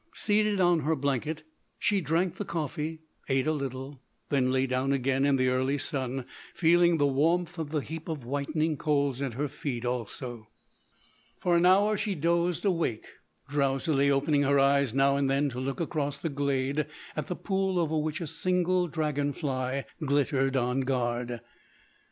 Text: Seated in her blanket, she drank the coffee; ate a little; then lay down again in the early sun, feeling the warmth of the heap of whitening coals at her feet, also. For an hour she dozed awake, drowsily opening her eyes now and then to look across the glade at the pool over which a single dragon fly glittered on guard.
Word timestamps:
Seated 0.15 0.59
in 0.59 0.79
her 0.79 0.95
blanket, 0.95 1.43
she 1.77 2.01
drank 2.01 2.37
the 2.37 2.43
coffee; 2.43 3.01
ate 3.29 3.45
a 3.45 3.51
little; 3.51 4.01
then 4.29 4.51
lay 4.51 4.65
down 4.65 4.93
again 4.93 5.25
in 5.25 5.35
the 5.35 5.49
early 5.49 5.77
sun, 5.77 6.25
feeling 6.55 6.97
the 6.97 7.05
warmth 7.05 7.59
of 7.59 7.69
the 7.69 7.81
heap 7.81 8.09
of 8.09 8.25
whitening 8.25 8.77
coals 8.77 9.21
at 9.21 9.35
her 9.35 9.47
feet, 9.47 9.85
also. 9.85 10.47
For 11.39 11.55
an 11.55 11.67
hour 11.67 11.97
she 11.97 12.15
dozed 12.15 12.65
awake, 12.65 13.05
drowsily 13.47 14.09
opening 14.09 14.41
her 14.41 14.57
eyes 14.59 14.91
now 14.91 15.17
and 15.17 15.29
then 15.29 15.49
to 15.49 15.59
look 15.59 15.79
across 15.79 16.17
the 16.17 16.29
glade 16.29 16.87
at 17.15 17.27
the 17.27 17.35
pool 17.35 17.77
over 17.77 17.95
which 17.95 18.21
a 18.21 18.25
single 18.25 18.87
dragon 18.87 19.33
fly 19.33 19.85
glittered 20.03 20.57
on 20.57 20.79
guard. 20.79 21.41